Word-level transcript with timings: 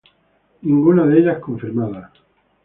Ninguna 0.63 1.05
de 1.05 1.19
ellas 1.19 1.39
confirmada. 1.39 2.11